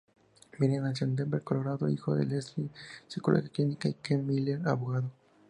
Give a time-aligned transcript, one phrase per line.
[0.57, 2.71] Miller nació en Denver, Colorado, hijo de Leslie,
[3.07, 5.11] psicóloga clínica, y Kent Miller, abogado.